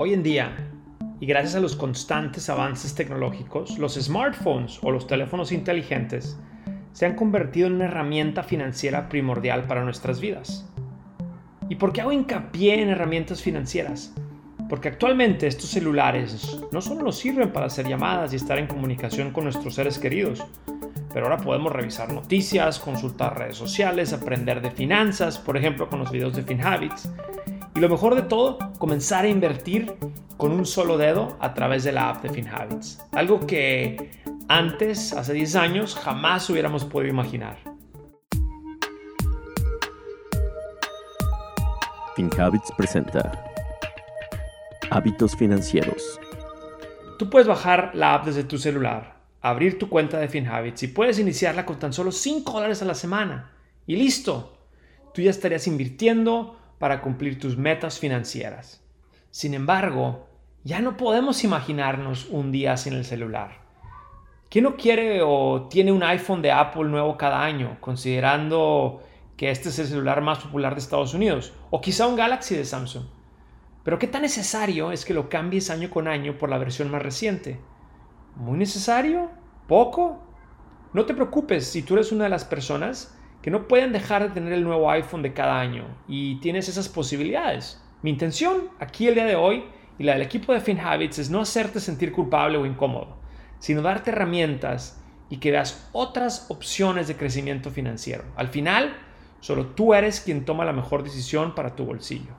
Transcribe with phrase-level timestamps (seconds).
[0.00, 0.56] Hoy en día,
[1.18, 6.38] y gracias a los constantes avances tecnológicos, los smartphones o los teléfonos inteligentes
[6.92, 10.70] se han convertido en una herramienta financiera primordial para nuestras vidas.
[11.68, 14.14] ¿Y por qué hago hincapié en herramientas financieras?
[14.68, 19.32] Porque actualmente estos celulares no solo nos sirven para hacer llamadas y estar en comunicación
[19.32, 20.44] con nuestros seres queridos,
[21.12, 26.12] pero ahora podemos revisar noticias, consultar redes sociales, aprender de finanzas, por ejemplo con los
[26.12, 27.10] videos de FinHabits,
[27.78, 29.94] y lo mejor de todo, comenzar a invertir
[30.36, 32.98] con un solo dedo a través de la app de FinHabits.
[33.12, 34.10] Algo que
[34.48, 37.56] antes, hace 10 años, jamás hubiéramos podido imaginar.
[42.16, 43.44] FinHabits presenta
[44.90, 46.18] Hábitos financieros.
[47.16, 51.20] Tú puedes bajar la app desde tu celular, abrir tu cuenta de FinHabits y puedes
[51.20, 53.52] iniciarla con tan solo 5 dólares a la semana.
[53.86, 54.58] Y listo,
[55.14, 58.82] tú ya estarías invirtiendo para cumplir tus metas financieras.
[59.30, 60.28] Sin embargo,
[60.64, 63.58] ya no podemos imaginarnos un día sin el celular.
[64.50, 69.02] ¿Quién no quiere o tiene un iPhone de Apple nuevo cada año, considerando
[69.36, 71.52] que este es el celular más popular de Estados Unidos?
[71.70, 73.04] O quizá un Galaxy de Samsung.
[73.84, 77.02] Pero ¿qué tan necesario es que lo cambies año con año por la versión más
[77.02, 77.60] reciente?
[78.36, 79.30] ¿Muy necesario?
[79.66, 80.22] ¿Poco?
[80.92, 84.30] No te preocupes si tú eres una de las personas que no pueden dejar de
[84.30, 87.82] tener el nuevo iPhone de cada año y tienes esas posibilidades.
[88.02, 89.64] Mi intención aquí el día de hoy
[89.98, 93.16] y la del equipo de FinHabits es no hacerte sentir culpable o incómodo,
[93.58, 98.24] sino darte herramientas y que veas otras opciones de crecimiento financiero.
[98.36, 98.96] Al final,
[99.40, 102.32] solo tú eres quien toma la mejor decisión para tu bolsillo.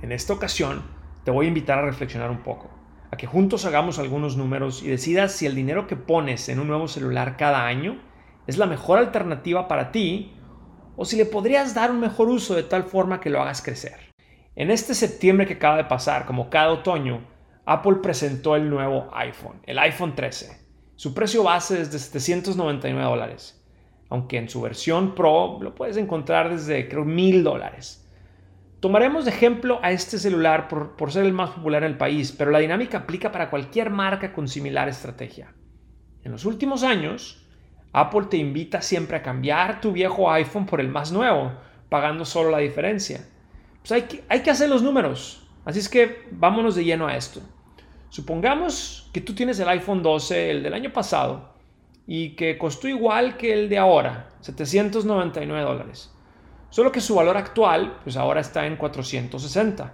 [0.00, 0.82] En esta ocasión,
[1.24, 2.70] te voy a invitar a reflexionar un poco,
[3.10, 6.68] a que juntos hagamos algunos números y decidas si el dinero que pones en un
[6.68, 7.98] nuevo celular cada año
[8.46, 10.32] es la mejor alternativa para ti
[10.96, 14.12] o si le podrías dar un mejor uso de tal forma que lo hagas crecer.
[14.54, 17.26] En este septiembre que acaba de pasar, como cada otoño,
[17.64, 20.60] Apple presentó el nuevo iPhone, el iPhone 13.
[20.96, 23.64] Su precio base es de 799 dólares,
[24.10, 28.10] aunque en su versión Pro lo puedes encontrar desde creo 1000 dólares.
[28.80, 32.32] Tomaremos de ejemplo a este celular por, por ser el más popular en el país,
[32.32, 35.54] pero la dinámica aplica para cualquier marca con similar estrategia.
[36.24, 37.41] En los últimos años,
[37.92, 41.52] Apple te invita siempre a cambiar tu viejo iPhone por el más nuevo,
[41.88, 43.26] pagando solo la diferencia.
[43.80, 43.92] Pues
[44.28, 45.46] hay que, hacer los números.
[45.64, 47.40] Así es que vámonos de lleno a esto.
[48.08, 51.54] Supongamos que tú tienes el iPhone 12, el del año pasado,
[52.06, 56.12] y que costó igual que el de ahora, 799 dólares.
[56.70, 59.92] Solo que su valor actual, pues ahora está en 460.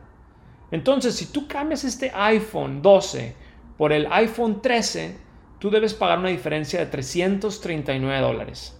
[0.70, 3.34] Entonces, si tú cambias este iPhone 12
[3.76, 5.19] por el iPhone 13,
[5.59, 8.79] tú debes pagar una diferencia de 339 dólares.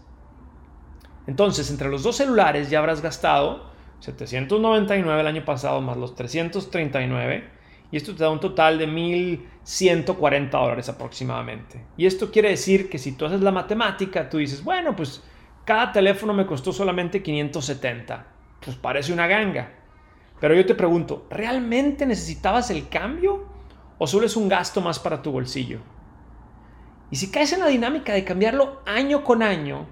[1.27, 7.59] Entonces, entre los dos celulares ya habrás gastado 799 el año pasado más los 339
[7.91, 11.85] y esto te da un total de 1140 dólares aproximadamente.
[11.97, 15.23] Y esto quiere decir que si tú haces la matemática, tú dices, bueno, pues
[15.65, 18.27] cada teléfono me costó solamente 570.
[18.61, 19.73] Pues parece una ganga.
[20.41, 23.47] Pero yo te pregunto, ¿realmente necesitabas el cambio
[23.99, 25.81] o solo es un gasto más para tu bolsillo?
[27.11, 29.87] Y si caes en la dinámica de cambiarlo año con año,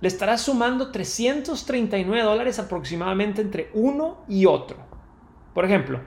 [0.00, 4.78] le estarás sumando 339 dólares aproximadamente entre uno y otro.
[5.52, 6.00] Por ejemplo,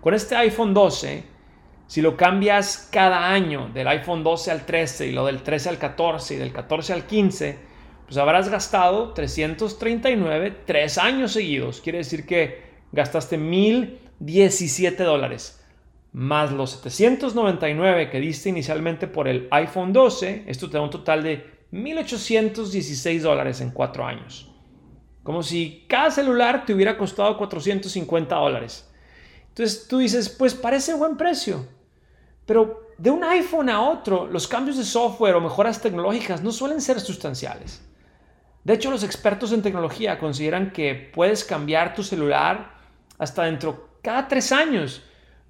[0.00, 1.24] con este iPhone 12,
[1.86, 5.78] si lo cambias cada año del iPhone 12 al 13 y lo del 13 al
[5.78, 7.58] 14 y del 14 al 15,
[8.06, 11.80] pues habrás gastado 339 tres años seguidos.
[11.80, 15.63] Quiere decir que gastaste 1017 dólares
[16.14, 21.24] más los 799 que diste inicialmente por el iPhone 12, esto te da un total
[21.24, 24.48] de 1.816 dólares en cuatro años.
[25.24, 28.88] Como si cada celular te hubiera costado 450 dólares.
[29.48, 31.66] Entonces tú dices, pues parece buen precio.
[32.46, 36.80] Pero de un iPhone a otro, los cambios de software o mejoras tecnológicas no suelen
[36.80, 37.84] ser sustanciales.
[38.62, 42.72] De hecho, los expertos en tecnología consideran que puedes cambiar tu celular
[43.18, 45.02] hasta dentro cada tres años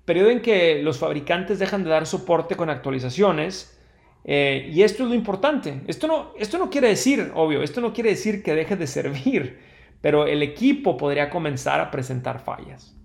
[0.04, 3.78] periodo en que los fabricantes dejan de dar soporte con actualizaciones.
[4.24, 5.82] Eh, y esto es lo importante.
[5.86, 9.60] Esto no, esto no quiere decir, obvio, esto no quiere decir que deje de servir,
[10.00, 12.96] pero el equipo podría comenzar a presentar fallas.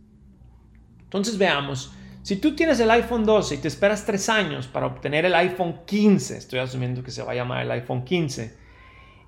[1.03, 5.25] Entonces veamos, si tú tienes el iPhone 12 y te esperas tres años para obtener
[5.25, 8.55] el iPhone 15, estoy asumiendo que se va a llamar el iPhone 15,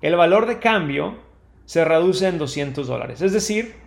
[0.02, 1.16] el valor de cambio
[1.64, 3.22] se reduce en 200 dólares.
[3.22, 3.81] Es decir,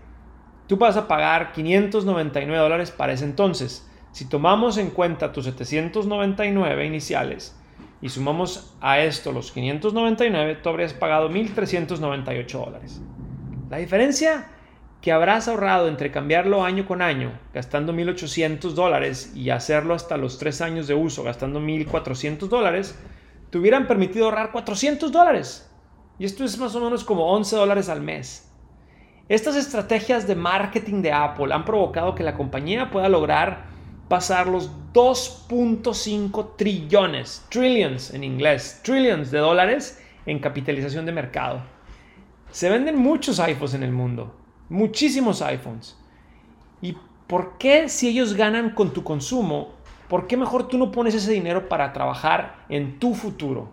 [0.67, 3.89] tú vas a pagar 599 dólares para ese entonces.
[4.11, 7.57] Si tomamos en cuenta tus 799 iniciales
[8.01, 13.01] y sumamos a esto los 599, tú habrías pagado 1.398 dólares.
[13.69, 14.47] La diferencia
[15.01, 20.39] que habrás ahorrado entre cambiarlo año con año, gastando 1.800 dólares, y hacerlo hasta los
[20.39, 22.97] 3 años de uso, gastando 1.400 dólares,
[23.51, 25.69] te hubieran permitido ahorrar 400 dólares.
[26.17, 28.51] Y esto es más o menos como 11 dólares al mes.
[29.27, 33.65] Estas estrategias de marketing de Apple han provocado que la compañía pueda lograr
[34.07, 41.63] pasar los 2.5 trillones, trillions en inglés, trillions de dólares en capitalización de mercado.
[42.51, 44.35] Se venden muchos iPhones en el mundo,
[44.69, 45.97] muchísimos iPhones.
[46.83, 46.95] ¿Y
[47.25, 49.73] por qué si ellos ganan con tu consumo,
[50.07, 53.71] por qué mejor tú no pones ese dinero para trabajar en tu futuro?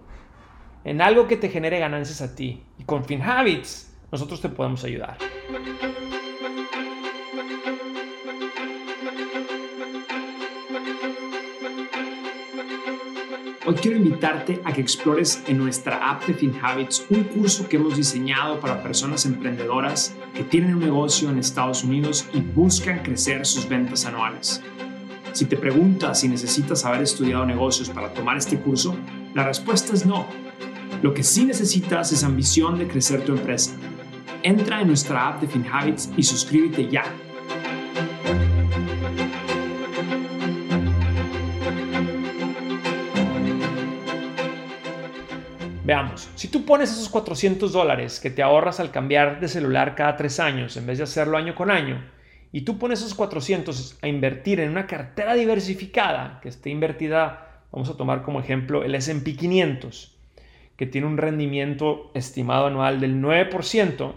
[0.84, 2.62] En algo que te genere ganancias a ti.
[2.78, 5.16] Y con FinHabits nosotros te podemos ayudar.
[13.64, 17.96] Hoy quiero invitarte a que explores en nuestra app de FinHabits un curso que hemos
[17.96, 23.66] diseñado para personas emprendedoras que tienen un negocio en Estados Unidos y buscan crecer sus
[23.66, 24.60] ventas anuales.
[25.32, 28.94] Si te preguntas si necesitas haber estudiado negocios para tomar este curso,
[29.32, 30.26] la respuesta es no.
[31.00, 33.72] Lo que sí necesitas es ambición de crecer tu empresa.
[34.44, 37.04] Entra en nuestra app de FinHabits y suscríbete ya.
[45.84, 50.16] Veamos, si tú pones esos 400 dólares que te ahorras al cambiar de celular cada
[50.16, 52.04] tres años en vez de hacerlo año con año,
[52.50, 57.88] y tú pones esos 400 a invertir en una cartera diversificada que esté invertida, vamos
[57.90, 60.16] a tomar como ejemplo el SP 500,
[60.76, 64.14] que tiene un rendimiento estimado anual del 9%,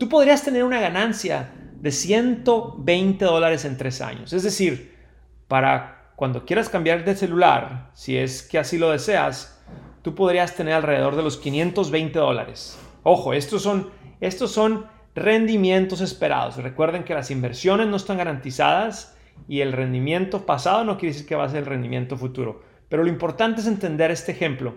[0.00, 4.32] tú podrías tener una ganancia de 120 dólares en tres años.
[4.32, 4.96] Es decir,
[5.46, 9.62] para cuando quieras cambiar de celular, si es que así lo deseas,
[10.00, 12.78] tú podrías tener alrededor de los 520 dólares.
[13.02, 13.90] Ojo, estos son,
[14.22, 16.56] estos son rendimientos esperados.
[16.56, 19.18] Recuerden que las inversiones no están garantizadas
[19.48, 22.62] y el rendimiento pasado no quiere decir que va a ser el rendimiento futuro.
[22.88, 24.76] Pero lo importante es entender este ejemplo.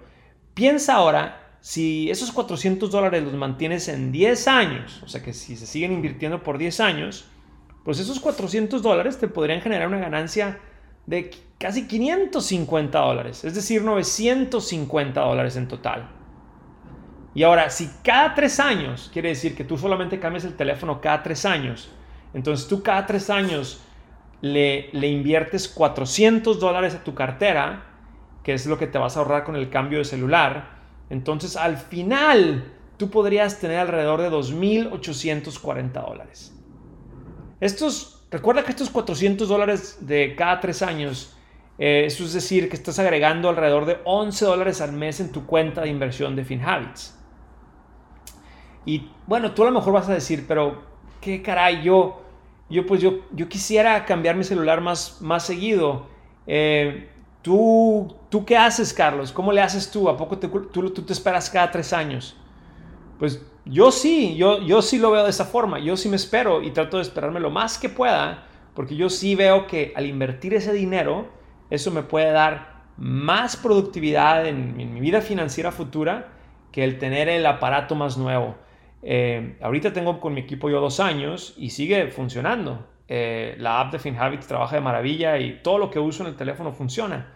[0.54, 5.56] Piensa ahora si esos 400 dólares los mantienes en 10 años, o sea que si
[5.56, 7.24] se siguen invirtiendo por 10 años,
[7.86, 10.60] pues esos 400 dólares te podrían generar una ganancia
[11.06, 16.10] de casi 550 dólares, es decir, 950 dólares en total.
[17.34, 21.24] Y ahora, si cada tres años, quiere decir que tú solamente cambias el teléfono cada
[21.24, 21.90] tres años,
[22.34, 23.80] entonces tú cada tres años
[24.42, 27.86] le, le inviertes 400 dólares a tu cartera,
[28.44, 30.73] que es lo que te vas a ahorrar con el cambio de celular,
[31.14, 36.54] entonces al final tú podrías tener alrededor de 2.840 dólares.
[37.62, 41.38] Estos Recuerda que estos 400 dólares de cada tres años,
[41.78, 45.46] eh, eso es decir, que estás agregando alrededor de 11 dólares al mes en tu
[45.46, 47.16] cuenta de inversión de FinHabits.
[48.88, 50.82] Y bueno, tú a lo mejor vas a decir, pero
[51.22, 52.24] qué caray, yo,
[52.72, 56.08] yo pues yo, yo quisiera cambiar mi celular más, más seguido.
[56.48, 57.12] Eh,
[57.44, 59.32] ¿tú, ¿Tú qué haces, Carlos?
[59.32, 60.10] ¿Cómo le haces tú?
[60.10, 62.36] ¿A poco tú, tú te esperas cada tres años?
[63.20, 65.80] Pues yo sí, yo, yo sí lo veo de esa forma.
[65.80, 69.36] Yo sí me espero y trato de esperarme lo más que pueda, porque yo sí
[69.36, 71.28] veo que al invertir ese dinero,
[71.70, 76.34] eso me puede dar más productividad en, mi vida financiera futura
[76.72, 78.56] que el tener el aparato más nuevo.
[79.02, 82.88] Eh, ahorita tengo con mi equipo yo dos años y sigue funcionando.
[83.16, 86.36] Eh, la app de FinHabits trabaja de maravilla y todo lo que uso en el
[86.36, 87.32] teléfono funciona.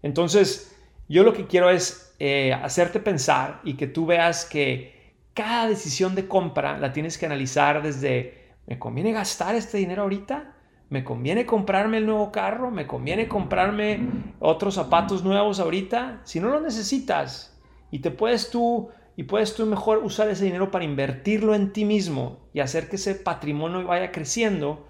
[0.00, 0.74] Entonces,
[1.06, 6.14] yo lo que quiero es eh, hacerte pensar y que tú veas que cada decisión
[6.14, 10.54] de compra la tienes que analizar desde, ¿me conviene gastar este dinero ahorita?
[10.88, 12.70] ¿Me conviene comprarme el nuevo carro?
[12.70, 14.00] ¿Me conviene comprarme
[14.38, 16.22] otros zapatos nuevos ahorita?
[16.24, 17.54] Si no lo necesitas
[17.90, 21.84] y te puedes tú y puedes tú mejor usar ese dinero para invertirlo en ti
[21.84, 24.88] mismo y hacer que ese patrimonio vaya creciendo,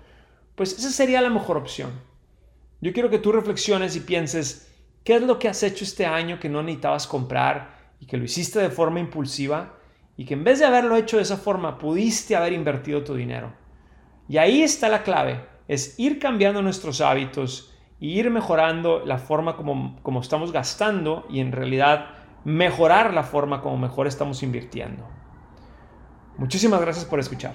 [0.59, 1.91] pues esa sería la mejor opción.
[2.83, 4.71] Yo quiero que tú reflexiones y pienses,
[5.05, 8.25] ¿qué es lo que has hecho este año que no necesitabas comprar y que lo
[8.25, 9.79] hiciste de forma impulsiva?
[10.19, 13.53] y que en vez de haberlo hecho de esa forma, pudiste haber invertido tu dinero.
[14.29, 19.57] Y ahí está la clave, es ir cambiando nuestros hábitos y ir mejorando la forma
[19.57, 22.07] como, como estamos gastando y en realidad
[22.45, 25.09] mejorar la forma como mejor estamos invirtiendo.
[26.37, 27.55] Muchísimas gracias por escuchar.